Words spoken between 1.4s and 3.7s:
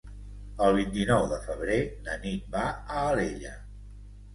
febrer na Nit va a Alella.